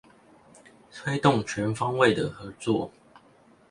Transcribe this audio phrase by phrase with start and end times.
[0.91, 2.91] 推動全方位的合作